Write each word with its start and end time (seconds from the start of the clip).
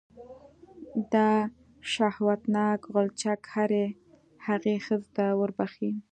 دا 1.13 1.29
شهوتناک 1.93 2.81
غلچک 2.93 3.41
هرې 3.53 3.85
هغې 4.45 4.75
ښځې 4.85 5.09
ته 5.15 5.25
وربښې. 5.39 5.91